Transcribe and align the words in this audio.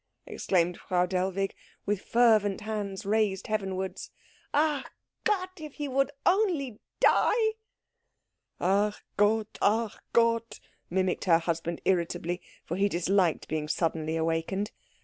exclaimed 0.25 0.79
Frau 0.79 1.05
Dellwig, 1.05 1.53
with 1.85 2.01
fervent 2.01 2.61
hands 2.61 3.05
raised 3.05 3.45
heavenwards. 3.45 4.09
"Ach 4.51 4.87
Gott, 5.23 5.51
if 5.57 5.73
he 5.75 5.87
would 5.87 6.09
only 6.25 6.79
die!" 6.99 7.51
"Ach 8.59 8.99
Gott, 9.15 9.59
ach 9.61 9.99
Gott!" 10.11 10.59
mimicked 10.89 11.25
her 11.25 11.37
husband 11.37 11.81
irritably, 11.85 12.41
for 12.65 12.77
he 12.77 12.89
disliked 12.89 13.47
being 13.47 13.67
suddenly 13.67 14.15
awakened. 14.17 14.71